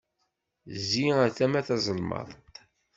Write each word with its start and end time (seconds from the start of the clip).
Zzi 0.79 1.05
ar 1.21 1.29
tama 1.37 1.61
tazelmaḍt! 1.67 2.55